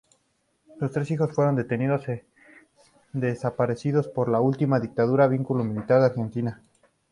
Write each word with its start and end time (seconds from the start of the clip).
Sus 0.79 0.91
tres 0.91 1.11
hijos 1.11 1.31
fueron 1.31 1.55
detenidos 1.55 2.05
desaparecidos 3.13 4.07
por 4.07 4.29
la 4.29 4.39
última 4.41 4.79
dictadura 4.79 5.29
cívico 5.29 5.53
militar 5.63 5.99
de 5.99 6.05
Argentina. 6.07 6.61